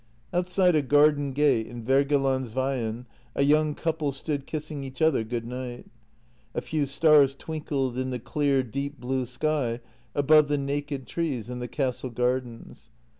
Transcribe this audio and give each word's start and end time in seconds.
Outside 0.33 0.73
a 0.73 0.81
garden 0.81 1.31
gate 1.31 1.67
in 1.67 1.85
Wergelandsveien 1.85 3.05
a 3.35 3.43
young 3.43 3.75
couple 3.75 4.11
stood 4.11 4.47
kissing 4.47 4.83
each 4.83 4.99
other 4.99 5.23
good 5.23 5.45
night. 5.45 5.85
A 6.55 6.61
few 6.61 6.87
stars 6.87 7.35
twinkled 7.35 7.99
in 7.99 8.09
the 8.09 8.17
clear 8.17 8.63
deep 8.63 8.99
blue 8.99 9.27
sky 9.27 9.79
above 10.15 10.47
the 10.47 10.57
naked 10.57 11.05
trees 11.05 11.51
in 11.51 11.59
the 11.59 11.67
Castle 11.67 12.09
gardens. 12.09 12.89